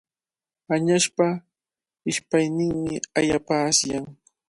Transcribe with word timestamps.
Añaspa 0.73 1.27
ishpayninmi 2.11 2.93
allaapa 3.17 3.55
asyan. 3.69 4.05